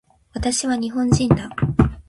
[0.33, 1.47] 私は日本人だ